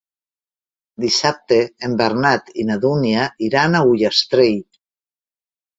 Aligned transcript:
Dissabte 1.03 1.59
en 1.89 1.95
Bernat 2.01 2.49
i 2.63 2.67
na 2.71 2.81
Dúnia 2.87 3.29
iran 3.51 3.77
a 3.83 3.87
Ullastrell. 3.93 4.63